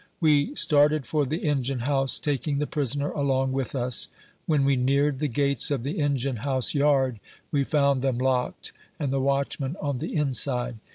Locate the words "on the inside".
9.79-10.79